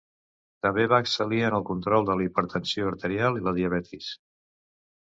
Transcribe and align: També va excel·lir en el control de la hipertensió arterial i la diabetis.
També 0.65 0.85
va 0.93 0.99
excel·lir 1.05 1.43
en 1.49 1.57
el 1.59 1.67
control 1.67 2.09
de 2.09 2.17
la 2.23 2.27
hipertensió 2.29 2.91
arterial 2.95 3.41
i 3.43 3.47
la 3.51 3.57
diabetis. 3.61 4.15